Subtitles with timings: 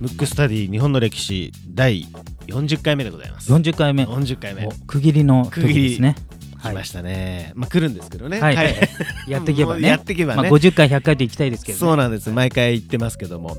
[0.00, 2.04] ムックスタディ日本の歴史第
[2.46, 3.52] 40回目でございます。
[3.52, 4.04] 40回目。
[4.04, 4.66] 40回目。
[4.66, 6.16] お区切りの時区切りですね
[6.62, 8.40] 来ましたね、まあ来るんですけどね。
[8.40, 8.56] はい。
[9.28, 9.88] やっていけばね。
[9.88, 12.30] やっていけばね、まあ、50回100回といきたいですけど、ね、そうなんです。
[12.30, 13.56] 毎回言ってますけども。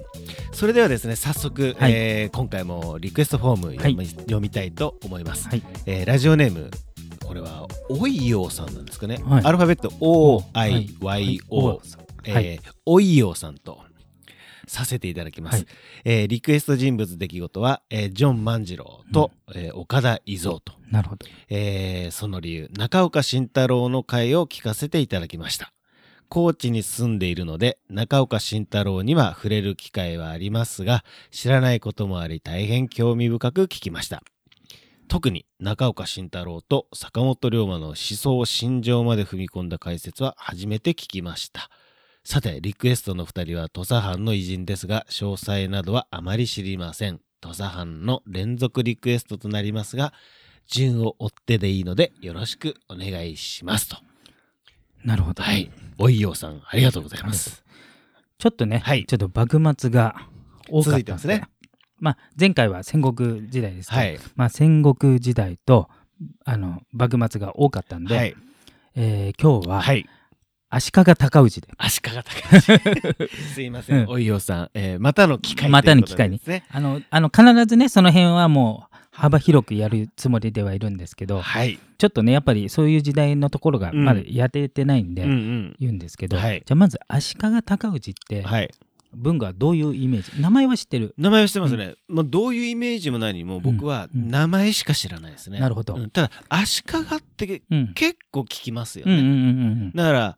[0.51, 1.91] それではですね早速、はい。
[1.93, 5.63] えー今回もリクエストフォーム読み,、読みたいと思います、はい。
[5.85, 6.69] えーラジオネーム
[7.25, 9.43] これはおいようさんなんですかね、はい。
[9.43, 11.79] アルファベット OIYO、
[12.23, 12.59] えーはい。
[12.85, 13.79] おいようさんと
[14.67, 15.65] させていただきます、はい。
[16.05, 21.25] えーリクエスト人物出来事は、えージョン万次郎と、えー岡田伊蔵と、なるほど。
[21.49, 22.69] えーその理由。
[22.77, 25.73] 中岡慎太郎の回を聞かせていただきました。
[26.29, 34.21] 高知に住んでいるので中岡慎太郎には触れる機会はありますが知らないこともあり大変興味深く聞きました。
[35.07, 41.69] 特に中岡慎太郎と坂本龍馬の思想心情まで踏み込んだ解説は初めて聞きました
[42.29, 47.21] さてリクエストの2人は土佐藩の偉人ですが詳細などはあまり知りません。
[47.39, 50.11] 土佐藩の連続リクエストとなりますが
[50.67, 53.95] 順を追ってでいいのでよろしくお願いしますと。
[55.05, 55.71] なるほど、はい。
[55.97, 57.63] おいようさんありがとうございます。
[58.37, 59.05] ちょっとね、はい。
[59.05, 60.27] ちょっと幕末が
[60.69, 61.43] 多かったますね。
[62.01, 64.19] まあ、前回は戦国時代ですから、はい。
[64.35, 65.87] まあ、戦国時代と
[66.43, 68.35] あの幕末が多かったんで、はい。
[68.95, 70.05] えー今日ははい
[70.69, 72.59] 足利尊氏で、足利高橋
[73.53, 74.09] すいません、うん。
[74.09, 76.41] おいようさん、えーまたの機会またの機会に。
[76.69, 81.79] あのあの必ずねその辺はもう幅広くやるつもりではいるんですけど、はい。
[81.97, 84.03] ちょっとねやっぱりそういう時代のところがうん。
[84.03, 86.61] まだやれてないんで、言うんですけど、はい。
[86.65, 88.69] じゃあまず足利尊氏ってはい
[89.13, 90.41] 文がどういうイメージ？
[90.41, 91.13] 名前は知ってる。
[91.17, 94.21] 名前は知ってますね、まあ、どういうイメージも何も僕はうん。
[94.21, 94.29] うん。
[94.29, 95.95] 名前しか知らないですね、なるほど。
[95.95, 96.09] うん。
[96.09, 97.93] ただ足利ってうん。
[97.93, 99.35] 結構聞きますよね、うんうんうんう
[99.85, 99.91] ん。
[99.93, 100.37] だから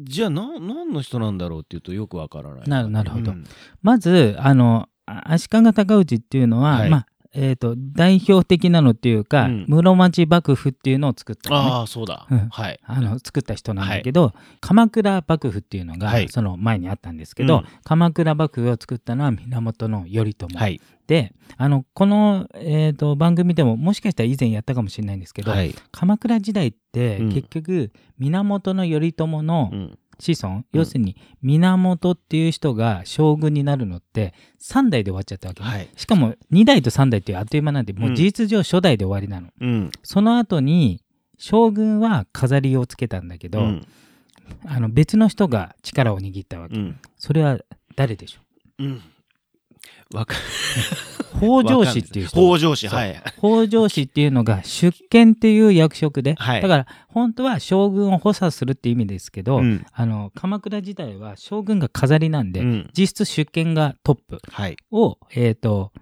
[0.00, 2.68] じゃあな何の人なんだろうっていうとよくわからない。
[2.68, 3.32] なるなるほど。
[3.32, 3.44] うん。
[3.82, 6.90] まずあのあ足利尊氏っていうのは、はい。
[6.90, 9.64] まあえー、と代表的なのっていうか、うん。
[9.68, 11.70] 室町幕府っていうのを作ったのね。
[11.70, 12.48] ああそうだ、うん。
[12.48, 12.80] はい。
[12.84, 16.28] あの作った人なんだけど、鎌倉幕府っていうのがはい。
[16.28, 17.64] その前にあったんですけど、うん。
[17.84, 20.80] 鎌倉幕府を作ったのは源頼朝、はい。
[21.06, 25.74] であのこの、えー、と番組でももしかしたら以前やったかもしれないんですけど、はい。
[25.90, 27.28] 鎌倉時代ってうん。
[27.32, 35.88] 結局源頼朝のうん子孫、要するに源っていう人が将軍になるのって3代で終わっちゃったわけね、はい。
[35.96, 39.90] しかも2代と3代っていうあっという間なんでもう事実上初代で終わりなの、うん。
[40.02, 41.02] その後に
[41.38, 43.86] 将軍は飾りをつけたんだけど、うん。
[44.66, 46.98] あの別の人が力を握ったわけ、うん。
[47.16, 47.58] それは
[47.96, 48.40] 誰でしょ
[48.78, 48.84] う？
[48.84, 49.02] ん。
[50.14, 50.34] わか
[51.17, 53.22] う北条氏っていう人北条氏はい。
[53.38, 56.60] 北条氏っていうのが出権っていう役職で、はい。
[56.62, 59.86] だから本当は将軍を補佐するって意味ですけど、うん。
[59.92, 62.90] あの鎌倉時代は将軍が飾りなんで、うん。
[62.96, 64.76] 実質出権がトップはい。
[64.90, 65.92] を、えー、と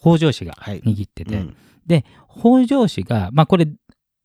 [0.00, 0.80] 北条氏がはい。
[0.80, 1.56] 握ってて、うん。
[1.86, 3.66] で北条氏がまあこれ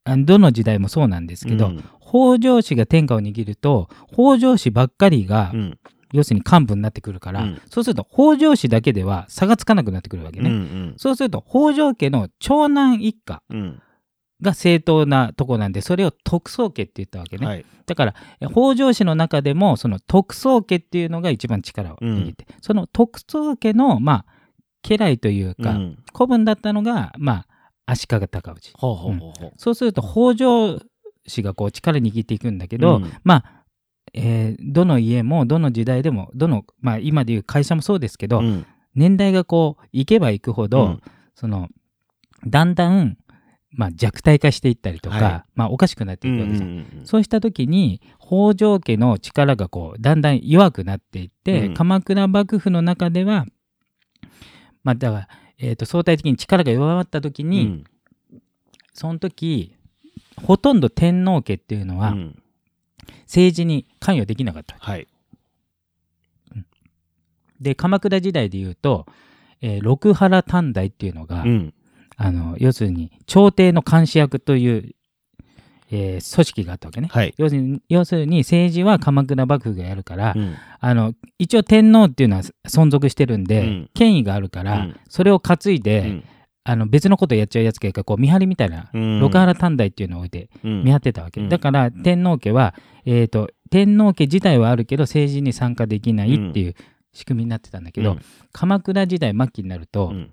[0.06, 1.84] どの時代もそうなんですけど、うん。
[2.02, 5.80] 北条氏が天下を握ると北条氏ばっかりが、うん
[6.13, 7.61] 要するに幹部になってくるから、うん。
[7.69, 13.57] そうすると北条氏だけでは差がつかなくなってくるわけうんね、そうすると北条家の長男一家うん。
[13.57, 13.81] うん
[14.41, 17.66] が正当なとこなんでそれを徳宗家って言ったわけね、はい。
[17.85, 24.25] だからえ北条氏の中でもその徳宗家っていうのが一番力を握って、その徳宗家のまあ
[24.81, 26.03] 家来というか、うん。
[26.11, 27.47] 子分だったのがまあ
[27.85, 28.73] 足利尊氏。
[29.57, 30.79] そうすると北条
[31.27, 33.11] 氏がこう力握っていくんだけど、うん。
[33.23, 33.65] まあ、
[34.18, 38.66] えーどの家もどの時代でもどの、まあ、今でいう会社もそうですけど、うん。
[38.96, 41.02] 年代がこういけばいくほど、うん。
[41.36, 41.68] その
[42.48, 43.18] だんだん、
[43.72, 45.44] まあ、弱体化していったりとか、はい。
[45.53, 46.70] まあ、おかしくなっていくわけじゃん。
[46.70, 47.06] うんうんうん。
[47.06, 51.74] そうした時に北条家の力がこうだんだん弱くなっていって、うん。
[51.74, 53.46] 鎌倉幕府の中では
[54.84, 55.28] まあだから、
[55.58, 57.84] えー、と相対的に力が弱まった時に、うん。
[58.94, 59.76] その時
[60.42, 62.42] ほとんど天皇家っていうのはうん
[63.21, 64.75] 政治に関与できなかった。
[64.79, 65.07] はい。
[67.61, 69.05] で鎌倉時代でいうと、
[69.61, 71.73] えー六原短大っていうのが、うん。
[72.17, 74.96] あの要するに朝廷の監視役という、
[75.91, 77.07] えー組織があったわけね。
[77.11, 77.34] はい。
[77.37, 80.55] 要するに要するに政治は鎌倉幕府がやるから、うん。
[80.79, 83.90] あの一応天皇っていうのは存続してるんで、うん。
[83.93, 84.99] 権威があるから、うん。
[85.09, 86.23] それを担いで、うん
[86.67, 89.20] あの別のことやっちゃうやつがこう見張りみたいな、うん。
[89.20, 90.84] 六原短大っていうのを置いてうん。
[90.84, 91.50] 見張ってたわけ、うん。
[91.50, 92.73] だから天皇家は、
[93.06, 96.76] えー、と天皇家自体はあるけど政治に参加できないっていう
[97.14, 98.22] 仕組みになってたんだけど、うん。
[98.52, 100.32] 鎌倉時代末期になると、うん。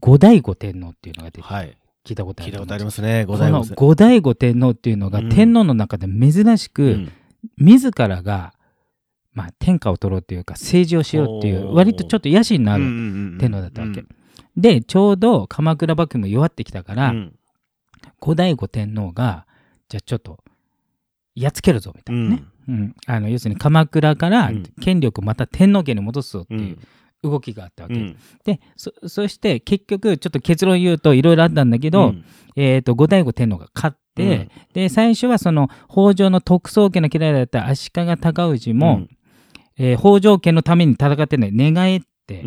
[0.00, 1.78] 後醍醐天皇っていうのが出てはい。
[2.04, 3.24] 聞いたことある聞いたことありまますね。
[3.24, 7.12] 五この代五後醍醐天皇っていうのがうん天皇の中で珍しく、うん。
[7.56, 8.52] 自らが、
[9.32, 14.02] まあ、天下を取ろうっていうか政治をしようっていう割とちょっと野心のある天天皇だったわけ。
[14.56, 17.14] でちょうど鎌倉幕府も弱ってきたから、
[18.20, 19.46] 後醍醐天皇が
[19.88, 20.38] じゃあちょっと
[21.34, 22.94] やっつけるぞみたいなね、うん。
[23.06, 24.62] あの要するに鎌倉からうん。
[24.80, 26.78] 権力をまた天皇家に戻すぞっていう
[27.22, 32.14] 動きがあったわけ、でそそして結局ちょっと結論言うといろいろあったんだけど、
[32.54, 39.06] えー、と後醍醐天皇が勝って、で最初はその北条の徳宗家の嫌いだった足利尊氏も、
[39.78, 42.42] えー北条家のために戦ってね寝返って、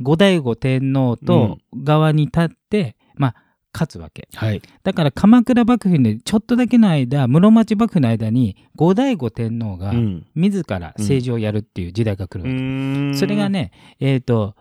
[0.00, 3.34] 後醍醐天皇と側に立って、まあ
[3.72, 4.28] 勝つわけ。
[4.34, 4.62] はい。
[4.82, 9.92] だから鎌倉幕府でちょっとだけの間室町幕府の間に後醍醐天皇が
[10.34, 14.56] 自ら政治をやるっていう時代が来るわけ、それがねえっ、と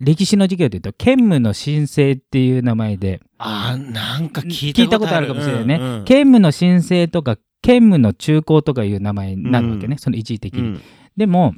[0.00, 6.04] 歴史の授業で言うと兼務の申請っていう名前であーなんか聞いたたこととあるかもしれないね、うんうん。
[6.04, 9.98] 兼務の申請とか兼務の中高とかいう名前になるわけね、うん。
[9.98, 10.82] その一時的に、うん。
[11.16, 11.54] でも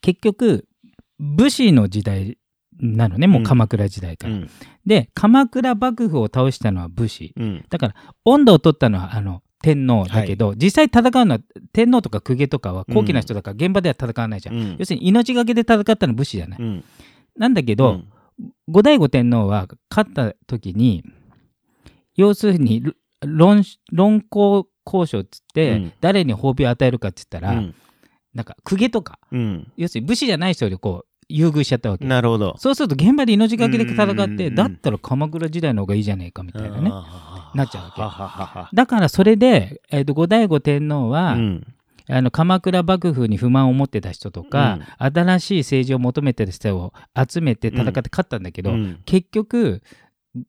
[0.00, 0.66] 結局
[1.22, 2.36] 武士の時代
[2.80, 4.50] なのねもう鎌倉時代から、うん。
[4.84, 7.32] で鎌倉幕府を倒したのは武士。
[7.36, 7.64] うん。
[7.70, 11.40] だから温度を取ったのはあの天皇だけど、実際戦うのは
[11.72, 14.76] 天皇とか公家とかは高貴な人だから現場では戦わないじゃん、うん。
[14.78, 16.84] 要するに命がけで戦ったのは武士じゃない、うん。
[17.36, 18.08] なんだけど、うん。
[18.66, 21.04] 後醍醐天皇は勝った時に
[22.16, 22.82] 要するに
[23.24, 25.92] 論論功交渉っつって、うん。
[26.00, 27.74] 誰に褒美を与えるかっつったら、うん。
[28.34, 29.70] なんか公家とかうん。
[29.76, 32.04] 要するに武士じゃない人よりこう優遇しちゃったわけ。
[32.04, 32.54] なるほど。
[32.58, 34.54] そうすると現場で命がけで戦うんうんってうん。
[34.54, 36.90] だったら鎌倉時代の方がいいじゃねえかみたいなね。
[37.54, 38.76] なっちゃうわけ。
[38.76, 41.66] だからそれで、えー、と後醍醐天皇は、うん。
[42.08, 49.00] あの鎌倉幕府に不満を持ってた人とか、新しい政治を求めてる人を集めて戦って勝ったんだけど、うん。
[49.04, 49.82] 結局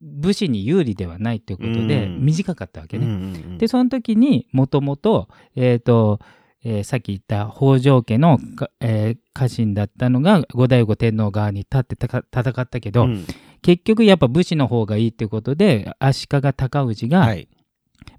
[0.01, 2.25] 武士に有利ではないということでうん。
[2.25, 3.05] 短かったわけね。
[3.05, 6.19] うんうんでその時にもともと,、えーと
[6.63, 13.25] えーさっき言った北条家のか、えー家臣だったのが後醍醐天皇側に立ってたか戦ったけど、うん。
[13.61, 17.47] 結局やっぱ武士の方がいいっていうことで足利尊氏が、はい。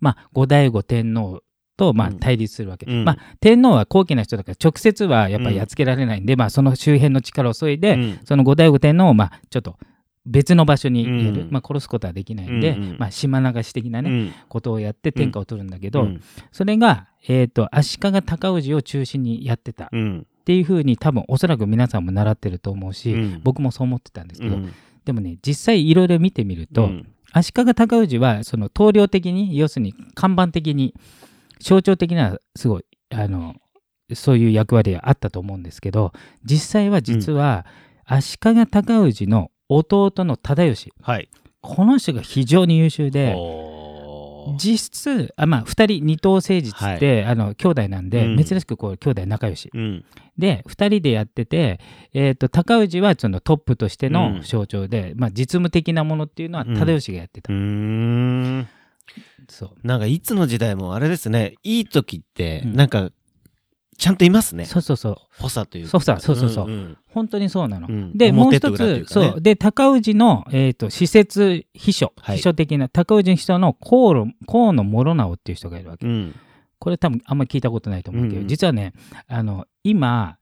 [0.00, 1.43] まあ、後醍醐天皇
[1.76, 2.19] とまあうん。
[2.19, 3.05] 対立するわけ、うん。
[3.05, 8.20] まあ、天皇は高貴な人だから直接はやっぱりやっつけられないんで、まあ、その周辺の力を削いで、うん。
[8.25, 9.76] その後醍醐天皇をまあちょっと
[10.26, 14.32] 別の場所に入れる、うんまあ、殺すことはできないんで、まあ、島流し的なね、うん。
[14.48, 16.22] ことをやって天下を取るんだけど、うん。
[16.50, 19.84] それが、えー、と足利尊氏を中心にやってた。
[19.84, 20.26] っうん。
[20.44, 23.40] ていうふうに多分おそらく皆さんも習ってると思うし、うん。
[23.44, 24.72] 僕もそう思ってたんですけど、うん。
[25.04, 27.08] でもね実際いろいろ見てみると、うん。
[27.32, 30.94] 足利尊氏はその統領的に要するに看板的に
[31.60, 33.56] 象徴的なすごいあの
[34.14, 36.12] そういう役割があったと思うんですけど
[36.44, 37.66] 実際は実は
[38.04, 40.93] 足利尊氏の弟の忠義。
[41.02, 41.28] はい。
[41.61, 43.34] この人が非常に優秀で
[44.58, 48.44] 実質あまあ2人二等誠実って、あの兄弟なんで、うん。
[48.44, 49.70] 珍しくこう兄弟仲良し。
[49.72, 50.05] うん。
[50.37, 51.81] で2人でやってて、
[52.12, 54.12] えー、と高氏はそのトップとしてうん。
[54.12, 56.75] の象徴で、まあ、実務的なものっていうのはうん。
[56.75, 57.50] 忠義がやってた、
[59.49, 59.87] そう。
[59.87, 61.55] なんかいつの時代もあれですね。
[61.62, 62.76] いい時ってうん。
[62.76, 63.10] なんか
[63.96, 64.64] ちゃんといますね。
[64.64, 65.17] そうそうそう。
[65.38, 65.91] 補佐というか。
[65.91, 66.50] そうそうそうそう。
[66.50, 66.99] そうんん。
[67.08, 67.87] 本当にそうなの。
[67.88, 68.17] うん。
[68.17, 69.41] でもう一つ、かねそう。
[69.41, 72.37] で高氏の、えー、と施設秘書、はい。
[72.37, 76.06] 秘書的な高氏の人の河野河野諸直っていう人がいるわけ。
[76.06, 76.35] うん。
[76.79, 78.49] これ多分あんまり聞いたことないと思うけど、うん。
[78.49, 78.93] 実はね
[79.29, 80.39] あの今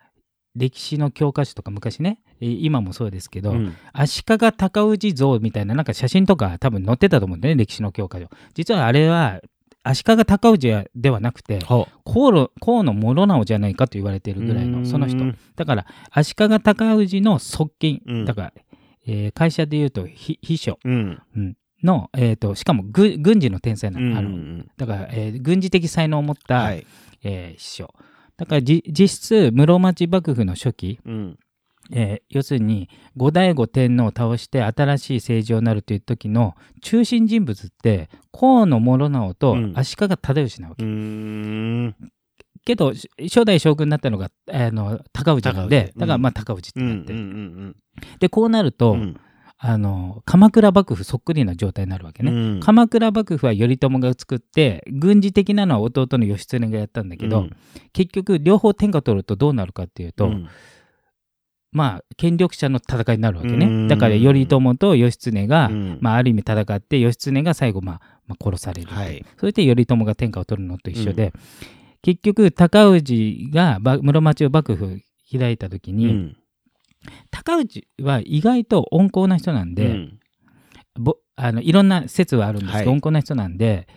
[0.55, 3.75] 歴史の教科書とか昔ねえー今もそうですけど、うん。
[3.93, 8.29] 足利尊氏像みたいななんか写真とか多分載ってたと思うんだよね歴史の教科書。
[8.55, 9.41] 実はあれは
[9.85, 15.19] 足利尊氏ではなくてほ河野諸直じゃないかと言われてるぐらいのその人。
[15.19, 18.25] うんだから足利尊氏の側近、うん。
[18.25, 18.53] だから、
[19.07, 20.79] えー会社でいうと秘秘書。
[20.85, 21.21] うん。
[21.83, 24.65] の、えー、としかも軍軍事の天才なの,、うんあの。
[24.77, 26.87] だから、えー軍事的才能を持った、はい。
[27.23, 27.95] えー秘書。
[28.37, 31.39] だからじ実質室町幕府の初期、うん
[31.95, 39.73] えー要するに後醍醐天皇を倒して新しい政治をなるという時の中心人物って河野諸直とうん。
[39.77, 41.97] 足利忠義なわけ、うーん。
[42.65, 47.77] けどし初代将軍になったのが、あの高氏なんでだからまあ高氏ってうんうなって、ん。
[48.21, 49.21] でこうなると、うん。
[49.65, 52.61] あの鎌倉幕府そっくりな状態になるわけね、うん。
[52.61, 57.57] 鎌倉幕府は頼朝が作って軍事的なのは弟の義経がやったんだけど、うん。
[57.93, 60.49] 結局両方天下取るとどうなるかっていうと、うん
[61.73, 63.89] まあ権力者の戦いになるわけね、うん。
[63.89, 65.99] だから頼朝と義経が、うん。
[66.01, 69.25] まあ、ある意味戦って義経が最後、まあまあ、殺される、はい。
[69.39, 71.33] それで頼朝が天下を取るのと一緒で、
[72.03, 75.01] 結局高氏がば室町を幕府
[75.31, 76.37] 開いた時に、うん。
[77.31, 80.09] 高氏は意外と温厚な人なんで、
[81.37, 82.97] あのいろんな説はあるんですけど、はい。
[82.97, 83.89] 温厚な人なんで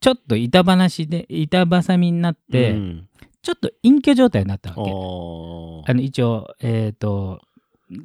[0.00, 3.08] ちょっと板話で板挟みになって、うん
[3.48, 4.82] ちょっと隠居状態になったわけ。
[4.82, 7.40] おあの一応、えっ、と、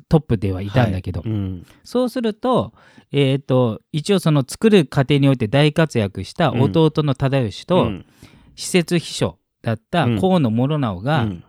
[0.08, 1.30] トップではいたんだけど、はい。
[1.32, 1.68] うん。
[1.84, 2.72] そうすると、
[3.12, 8.06] えっ、と、一応その作る過程において大活躍した弟の忠義と、うん。
[8.56, 10.22] 施設秘書だったうん。
[10.22, 11.44] 河野諸直が、うん。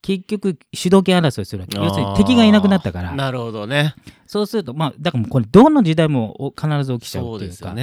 [0.00, 1.76] 結局主導権争いするわけ。
[1.76, 3.94] 要するに敵がいなくなったから、なるほどね。
[4.26, 7.76] そうすると、まあ、だからこれ、どの時代もお必ず起きちゃうっていうか、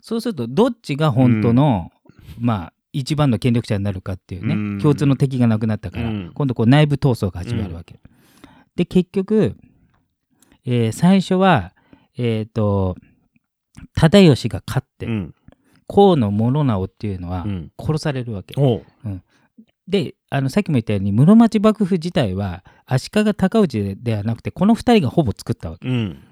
[0.00, 1.90] そうすると、どっちが本当の、
[2.38, 4.78] まあ、一番の権力者になるかっていうね、うん。
[4.80, 6.30] 共通の敵がなくなったから、うん。
[6.34, 8.00] 今度こう内部闘争が始まるわけ。
[8.76, 9.56] で、結局、
[10.64, 11.72] えー最初は、
[12.16, 12.96] えっ、と、
[13.94, 15.34] 忠義が勝って、うん。
[15.88, 17.72] 河野諸直っていうのはうん。
[17.78, 18.54] 殺されるわけ。
[19.88, 25.88] であのさっきも言ったように室町幕府自体は足利尊氏ではなくてこの2人がほぼ作ったわけ。
[25.88, 26.24] うん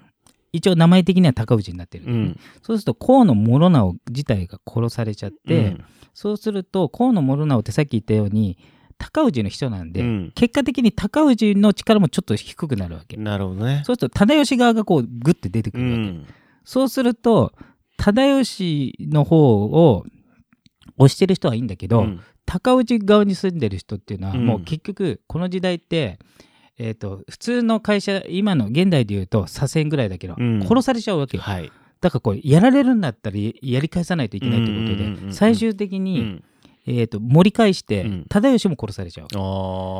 [0.53, 2.39] 一応名前的には尊氏になってる、うん。
[2.61, 5.85] そうすると河野諸直自体が殺されちゃって、うん。
[6.13, 8.57] そうすると河野諸直ってさっき言ったように
[8.99, 10.31] 尊氏の人なんで、うん。
[10.35, 13.83] 結果的に尊氏の力もちょっと低くなるわけ、なるほどね。
[13.85, 16.25] そうすると忠義側がこうグッて出てくうるわけ、ん。
[16.65, 17.53] そうすると
[17.97, 20.05] 忠義の方を
[20.97, 22.19] 推してる人はいいんだけど、うん。
[22.45, 24.45] 高氏側に住んでる人っていうのは、うん。
[24.45, 26.19] もう結局この時代って、
[26.83, 30.63] えー、と普通の会社今の現代で言うと左遷ぐらいだけど、うん。
[30.63, 31.43] 殺されちゃうわけよ。
[31.43, 31.71] はい。
[32.01, 36.43] だからこれやられるんだったらややり返さないといけないということで、うんうんうんうん最終的うに、ん。
[36.87, 38.25] えー、と盛り返して、うん。
[38.27, 39.27] 忠義も殺されちゃう。
[39.27, 39.29] だ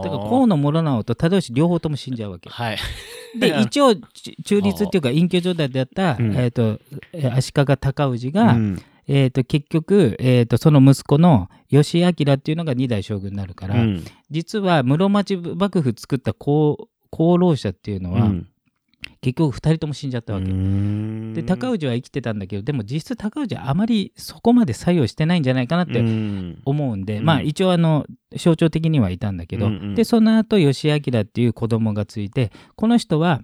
[0.10, 2.50] から河野諸直と忠義両方とも死んじゃうわけ。
[2.50, 2.78] はい。
[3.40, 6.34] で 一応ち中立っていうか隠居状態であった、うん。
[6.36, 6.80] えー、と
[7.14, 8.82] えー足利尊氏が、うん
[9.13, 14.06] えー、と結局、えー、とその息子の義明っていうのが二代将軍になるから、うん。
[14.30, 18.48] 実は室町幕府作った功功労者っていうのは、うん。
[19.20, 20.46] 結局2人とも死んじゃったわけ。
[20.50, 21.34] うん。
[21.34, 26.62] で高氏は生きてたんだけどでも実質高氏はあまりそこまで作用してないんじゃないかなっうてん。
[26.63, 27.25] 思うんで、うん。
[27.25, 28.06] まあ一応あの
[28.38, 29.96] 象徴的にはいたんだけど、うんうん。
[29.96, 33.41] でその後義明っていう子供がついてこの人は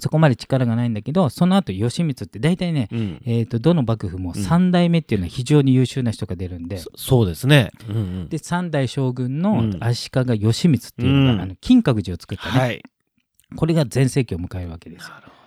[0.00, 3.22] そこまで力がないんだけどその後義満って大体ね、うん。
[3.24, 7.70] えー、とどの幕府も3代目っていうのは非常に優秀な人が出るんで、そそうですね。
[7.88, 7.96] うん。
[7.96, 9.76] うんで3代将軍うのん。
[9.80, 11.40] 足利義満っていうのが、うん。
[11.40, 12.82] あの金閣寺を作ったね、はい。
[13.56, 15.14] これが全盛期を迎えるわけですよ。
[15.14, 15.37] なるほ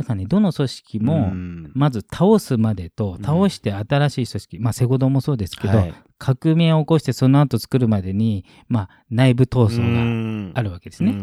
[0.00, 1.72] だからねどの組織ども、うん。
[1.74, 3.22] まず倒すまでとうん。
[3.22, 5.94] 倒して新しい組織、まあセゴドもそうですけど、はい。
[6.16, 11.14] 革命を起こしてその後作るまでに、まあ、内部闘争があるるわけですね、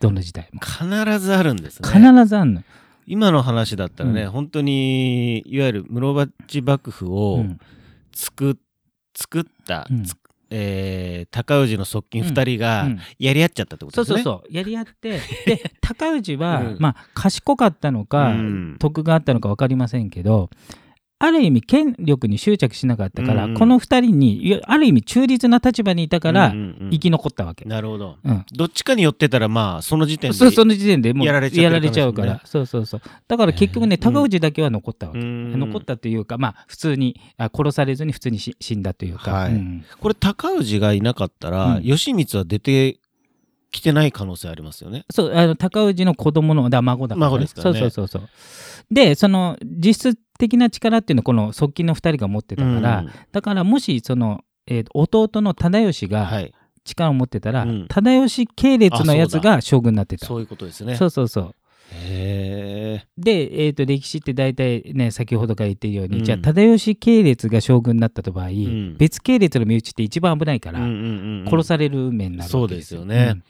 [0.00, 0.60] どの時代も。
[0.60, 1.88] 必ずあるんですね。
[1.88, 2.62] 必ずあんの、
[3.06, 4.30] 今の話だったらね、うん。
[4.30, 7.58] 本当にいわゆる室町幕府うをん。
[8.12, 8.58] 作,、
[9.14, 9.86] 作った、
[10.50, 13.00] えー高氏の側近2人がうん。
[13.18, 14.22] やり合っちゃったってことですね。
[14.22, 16.76] そうそうそうやり合ってで 高氏は、うん。
[16.78, 18.76] まあ、賢かったのか、うん。
[18.78, 20.50] 徳があったのか分かりませんけど
[21.18, 23.56] ある意味権力に執着しなかったから、うんうん。
[23.56, 26.90] この2人にある意味中立な立場にいたからうんうんうん。
[26.90, 27.64] 生き残ったわけ。
[27.64, 28.16] なるほど。
[28.22, 28.44] うん。
[28.52, 33.00] どっちかに寄ってたらまあその時点でそうその時点でもうやられちゃうから、そうそうそう。
[33.26, 35.58] だから結局ね高氏だけは残ったわけ、うん。
[35.58, 39.52] 残ったというかまあ普通にあ殺されずに普通にし死んだというか、はい。
[39.52, 39.84] うん。
[39.98, 41.82] これ高氏がいなかったら、うん。
[41.82, 42.98] 義満は出て
[43.70, 45.06] きてない可能性ありますよね。
[45.10, 47.80] そうあの高氏の子供のだ孫だから、孫ですからね。
[47.80, 48.28] そうそうそうそう。
[48.90, 53.10] でその実質的な力っていうのはこの側近の2人が持ってたから、うん。
[53.32, 56.52] だからもしその、えー弟の忠義がはい、
[56.84, 57.86] 力を持ってたら、うん。
[57.88, 60.26] 忠義系列のやつが将軍になってた。
[60.26, 60.96] そういうことですね。
[60.96, 61.54] そうそうそう。
[61.92, 63.06] へえ。
[63.16, 66.24] で、えー、と歴史って大体ね先ほどから言ってるように、うん。
[66.24, 68.96] じゃあ忠義系列が将軍になった場合、ん。
[68.96, 73.00] 別系列の身内って一番危ないから、殺される運命になるわけですよ。
[73.00, 73.42] そうですよね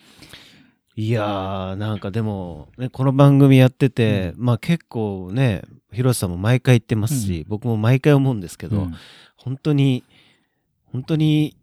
[0.99, 5.63] いやーなんかでも、ね、この番組やってて、まあ結構ね
[5.93, 8.95] 広瀬さんも毎回言ってますし、僕も毎回思うんですけど、うん。
[9.37, 10.05] 本当に
[10.85, 11.55] 本当に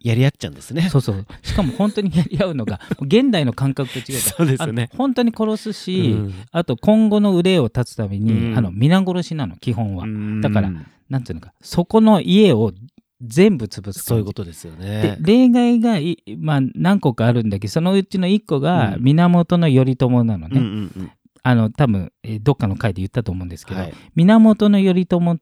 [0.00, 0.88] やり合っちゃうんですね。
[0.90, 1.26] そうそう。
[1.42, 4.88] しかも本当にやり合うのが 現代の感覚と違うからそうですよね。
[4.96, 6.34] 本当に殺すし、うん。
[6.50, 8.58] あと今後の憂いを断つために、うん。
[8.58, 10.40] あの皆殺しなの基本は、うん。
[10.40, 10.72] だから
[11.10, 12.72] なんていうのかそこの家を
[13.20, 15.16] 全部潰すそういうことですよでね。
[15.20, 19.02] 例外がい、まあ、何個かあるんだけどそのうちの1個がうん。
[19.02, 21.12] 源頼朝なのね、うんうんうん。
[21.42, 23.94] あの多分、えーどっかの回で言ったと思うんですけど、はい。
[24.14, 25.38] 源頼朝っ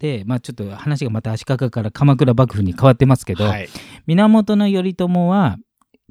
[0.00, 3.68] て、まあ、ちょっと話がまた足利から鎌倉幕府に変わってますけど、はい。
[4.06, 5.58] 源頼朝は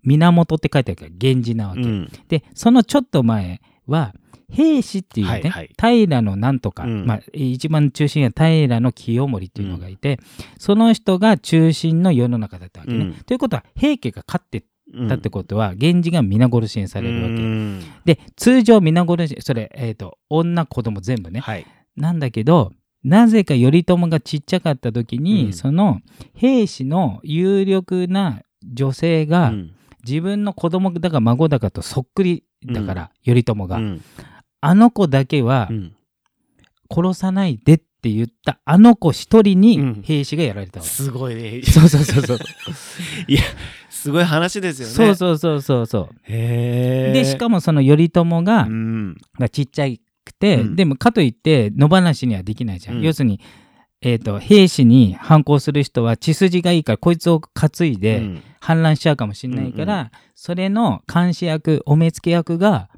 [0.04, 2.12] 源って書いてあるから源氏なわけ、うん。
[2.28, 4.14] でそのちょっと前は
[4.52, 5.70] 平氏っていうね、はいはい。
[5.80, 7.06] 平のなんとか、うん。
[7.06, 10.20] まあ、一番中心は平の清盛っていうのがいて、
[10.60, 13.06] その人が中心の世の中だったわけね。
[13.06, 13.14] うん。
[13.14, 17.36] ということは平家が勝ってうんたってことは源氏が皆殺しにされるわけ。
[17.36, 17.82] うん。
[18.04, 21.66] で通常皆殺しそれ、えー、と女子供全部ね、はい。
[21.96, 25.54] なんだけどなぜか頼朝がちっちゃかった時に、うん。
[25.54, 26.02] その
[26.34, 29.72] 兵士の有力な女性が、うん。
[30.04, 34.02] 自分の子供だか孫だかとそっくりだから、頼朝が、うん
[34.62, 35.96] あの子だけはうん
[36.94, 39.62] 殺さないでって言ったあの子一人うん。
[39.62, 41.62] に兵士がやられたわけ、すごいね。
[41.64, 42.38] そうそうそうそう。
[43.28, 43.42] いや、
[43.90, 44.94] すごい話ですよね。
[44.94, 46.16] そうそうそうそうそう。
[46.24, 47.14] へえ。
[47.14, 49.18] でしかもその頼朝が,、うん。
[49.40, 49.88] がちっちゃ
[50.26, 50.76] くて、うん。
[50.76, 53.04] でもかといって野放しにはできないじゃん、うん。
[53.04, 53.40] 要するに、
[54.02, 58.42] えー、と兵士に反抗する人は血筋がいいからこいつを担いでうん。
[58.60, 62.91] 反乱しちゃうかもしれないから、それの監視役お目付け役が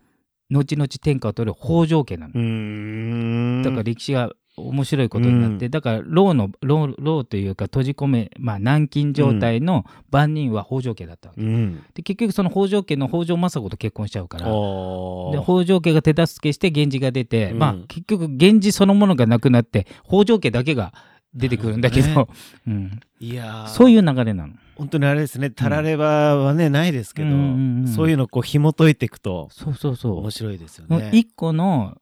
[0.53, 3.63] 後々天下を取る北条家なの。
[3.63, 5.72] だから歴史が面白いことになって、うん。
[5.72, 11.83] だから牢の牢牢というか閉じ込め、まあ、軟禁状態の番人は北条家だったわけ、うん。
[11.95, 14.48] で結局その北条家の北条政子と結婚しちゃうから。
[14.48, 17.60] おで北条家が手助けして源氏が出て、うん。
[17.60, 20.93] まあ結局源氏そのものがなくなって北条家だけが
[21.35, 22.07] 出てくるんだけど。
[22.07, 22.27] なる
[22.67, 23.67] うん、いやー。
[23.67, 24.53] そういう流れなの。
[24.75, 27.33] 本当にあれですね、たらればはね、ないですけど、うん。
[27.33, 30.17] うんうんそういうのこう紐解いていくとそうそうそう。
[30.19, 31.11] 面白いですよね。
[31.13, 31.97] 一個の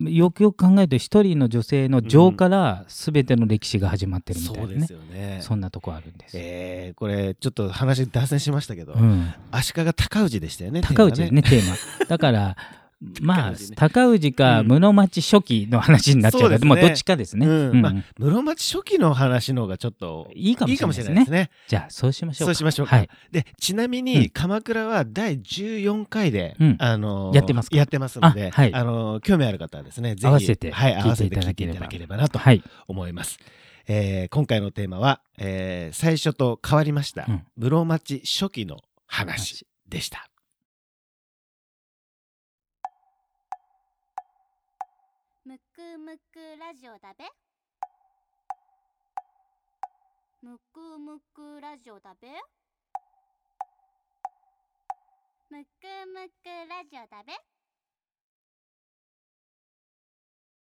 [0.00, 5.38] よくよく考えると一人の女性の情から全ての歴史が始まってるみたいなね、そうですよね。
[5.40, 10.80] そんなとこあるんです、えーこれちょっと話脱線しましたけど、うん、足利高氏でしたよね。
[10.82, 11.42] 高氏ね。
[11.42, 11.76] テーマ。
[12.06, 12.56] だから
[13.20, 13.76] まあ高氏ね。
[13.76, 14.68] 高氏かうん。
[14.68, 17.70] 室町初期の話になっちゃうから、そうどっちかですね、うん。
[17.70, 17.82] うん。
[17.82, 21.36] まあ室町初期の話の方がちょっといいかもししれないですね。
[21.38, 21.50] ね。
[21.68, 22.48] じゃあそうしましょうか。
[22.48, 22.96] そうしましょうか。
[22.96, 23.08] はい。
[23.30, 24.04] でちなみうん。
[24.04, 26.76] に鎌倉は第14回で、うん。
[26.78, 27.76] あのーやってますか？
[27.76, 28.74] やってますので、あはい。
[28.74, 32.62] あのー興味ある方はですね、ぜひ合わせてはい、合わせて聞いていいただければなとはい。
[32.88, 33.38] 思います。
[33.86, 37.42] えー今回のテーマは、えー最初と変わりました、うん。
[37.56, 40.28] 室町初期の話でした。
[46.14, 47.24] むくラジオだべ？
[50.42, 52.28] むくむくラジオだべ？
[55.50, 57.32] むくむくラジオだべ？